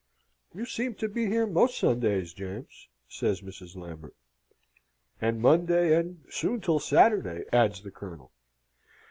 [0.55, 3.75] "You seem to be here most Sundays, James," says Mrs.
[3.75, 4.15] Lambert.
[5.21, 8.31] "And Monday, and soon till Saturday," adds the Colonel.